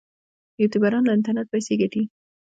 [0.61, 2.03] یوټیوبران له انټرنیټ پیسې ګټي